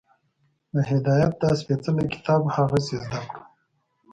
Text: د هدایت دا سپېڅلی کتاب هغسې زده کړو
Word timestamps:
د 0.73 0.75
هدایت 0.89 1.33
دا 1.41 1.51
سپېڅلی 1.59 2.05
کتاب 2.13 2.41
هغسې 2.55 2.95
زده 3.03 3.19
کړو 3.29 3.41